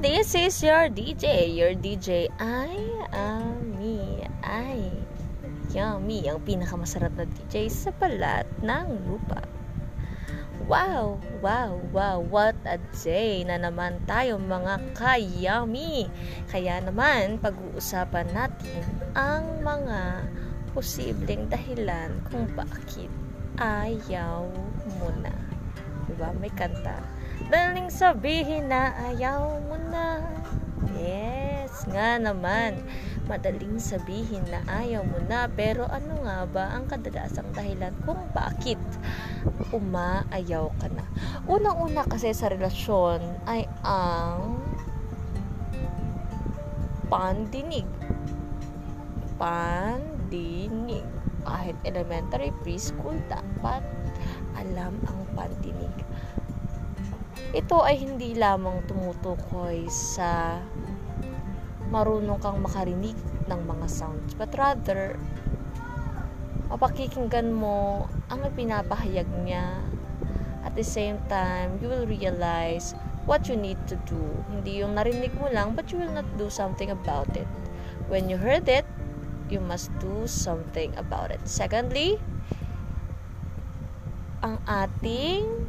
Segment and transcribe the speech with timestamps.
[0.00, 1.52] This is your DJ.
[1.52, 2.72] Your DJ ay
[3.12, 4.24] Ami.
[4.40, 4.88] Ay
[5.76, 6.24] yummy.
[6.24, 9.44] Ang pinakamasarap na DJ sa balat ng lupa.
[10.64, 11.20] Wow!
[11.44, 11.84] Wow!
[11.92, 12.24] Wow!
[12.24, 16.08] What a day na naman tayo mga kayami!
[16.48, 18.80] Kaya naman, pag-uusapan natin
[19.12, 20.24] ang mga
[20.72, 23.12] posibleng dahilan kung bakit
[23.60, 24.48] ayaw
[24.96, 25.36] mo na.
[26.08, 26.32] Diba?
[26.40, 27.19] May kanta.
[27.50, 30.22] Daling sabihin na ayaw mo na.
[30.94, 32.78] Yes, nga naman.
[33.26, 38.78] Madaling sabihin na ayaw mo na, pero ano nga ba ang kadalasang dahilan kung bakit
[39.74, 41.02] umaayaw ka na?
[41.50, 43.18] Unang-una kasi sa relasyon
[43.50, 44.62] ay ang
[47.10, 47.90] pandinig.
[49.42, 51.02] Pandinig.
[51.42, 53.82] Kahit elementary, preschool, dapat
[54.54, 55.90] alam ang pandinig.
[57.50, 60.60] Ito ay hindi lamang tumutukoy sa
[61.90, 63.18] marunong kang makarinig
[63.50, 64.38] ng mga sounds.
[64.38, 65.18] But rather,
[66.70, 69.82] mapakikinggan mo ang pinapahayag niya.
[70.62, 72.94] At the same time, you will realize
[73.26, 74.22] what you need to do.
[74.54, 77.48] Hindi yung narinig mo lang, but you will not do something about it.
[78.06, 78.86] When you heard it,
[79.50, 81.42] you must do something about it.
[81.42, 82.22] Secondly,
[84.40, 85.66] ang ating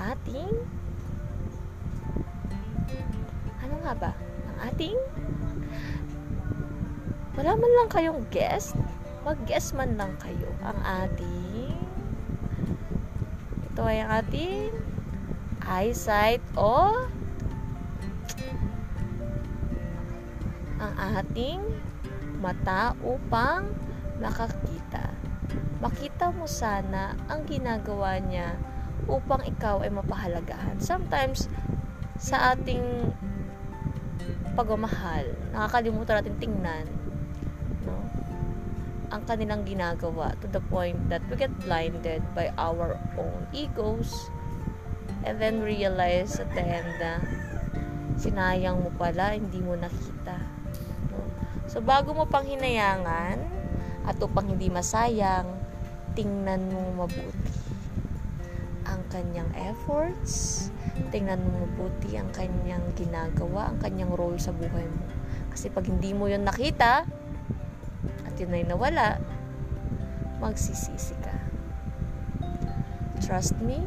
[0.00, 0.80] ating
[3.80, 4.12] nga ba?
[4.46, 4.98] Ang ating
[7.34, 8.76] wala man lang kayong guest
[9.24, 10.48] mag-guest man lang kayo.
[10.64, 11.76] Ang ating
[13.70, 14.72] ito ay ang ating
[15.64, 17.04] eyesight o
[20.80, 21.60] ang ating
[22.40, 23.68] mata upang
[24.22, 25.12] makakita.
[25.84, 28.56] Makita mo sana ang ginagawa niya
[29.10, 31.50] upang ikaw ay mapahalagahan sometimes
[32.20, 33.10] sa ating
[34.54, 36.86] pagmamahal, nakakalimutan natin tingnan
[37.88, 37.96] no?
[39.10, 44.30] ang kanilang ginagawa to the point that we get blinded by our own egos
[45.26, 47.12] and then realize at the end na
[48.20, 50.36] sinayang mo pala, hindi mo nakita.
[51.08, 51.24] No?
[51.64, 53.40] So, bago mo pang hinayangan
[54.04, 55.48] at upang hindi masayang,
[56.12, 57.59] tingnan mo mabuti
[59.10, 60.66] kanyang efforts,
[61.10, 65.04] tingnan mo mabuti ang kanyang ginagawa, ang kanyang role sa buhay mo.
[65.50, 67.04] Kasi pag hindi mo yun nakita,
[68.24, 69.18] at yun ay nawala,
[70.38, 71.36] magsisisi ka.
[73.20, 73.84] Trust me,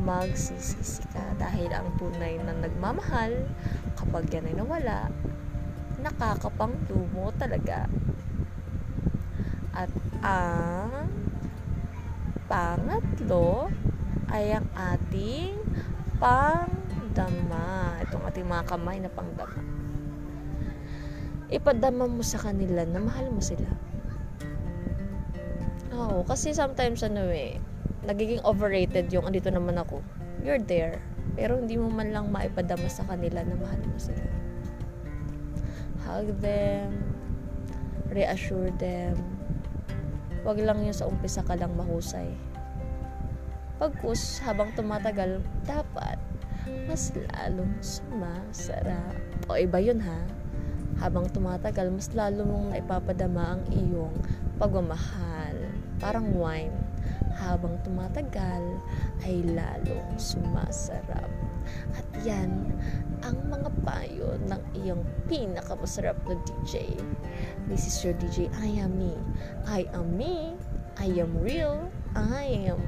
[0.00, 1.36] magsisisi ka.
[1.36, 3.50] Dahil ang tunay na nagmamahal,
[3.98, 5.10] kapag yan ay nawala,
[6.00, 7.90] nakakapangtumo talaga.
[9.76, 9.92] At
[10.24, 11.12] ang
[12.46, 13.68] pangatlo
[14.30, 15.54] ay ang ating
[16.18, 17.96] pangdama.
[18.02, 19.60] Itong ating mga kamay na pangdama.
[21.46, 23.70] Ipadama mo sa kanila na mahal mo sila.
[25.94, 27.62] Oo, kasi sometimes ano eh,
[28.02, 30.02] nagiging overrated yung andito naman ako.
[30.42, 30.98] You're there.
[31.38, 34.26] Pero hindi mo man lang maipadama sa kanila na mahal mo sila.
[36.02, 36.90] Hug them.
[38.10, 39.18] Reassure them.
[40.42, 42.55] Huwag lang yung sa umpisa ka lang mahusay
[43.76, 46.16] Pagkus, habang tumatagal, dapat
[46.88, 49.12] mas lalong sumasarap.
[49.52, 50.24] O iba yun ha.
[50.96, 54.16] Habang tumatagal, mas lalo mong naipapadama ang iyong
[54.56, 55.52] pagmamahal.
[56.00, 56.72] Parang wine.
[57.36, 58.64] Habang tumatagal,
[59.28, 61.28] ay lalong sumasarap.
[61.92, 62.72] At yan
[63.20, 66.96] ang mga payo ng iyong pinakamasarap na DJ.
[67.68, 69.12] This is your DJ, I am me.
[69.68, 70.56] I am me.
[70.96, 71.92] I am real.
[72.16, 72.80] I am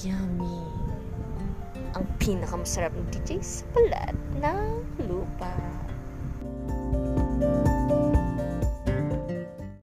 [0.00, 0.64] yummy.
[1.92, 5.52] Ang pinakamasarap ng DJ sa balat ng lupa.